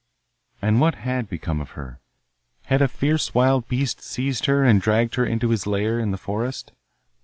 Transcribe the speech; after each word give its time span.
And 0.63 0.81
what 0.81 0.95
had 0.95 1.29
become 1.29 1.61
of 1.61 1.77
her? 1.77 1.99
Had 2.63 2.81
a 2.81 2.87
fierce 2.87 3.35
wild 3.35 3.67
beast 3.67 4.01
seized 4.01 4.47
her 4.47 4.63
and 4.63 4.81
dragged 4.81 5.13
her 5.13 5.25
into 5.27 5.49
his 5.49 5.67
lair 5.67 5.99
in 5.99 6.09
the 6.09 6.17
forest? 6.17 6.71